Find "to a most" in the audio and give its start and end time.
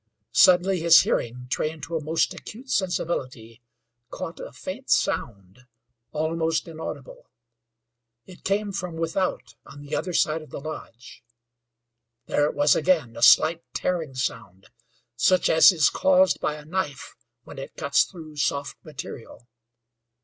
1.83-2.33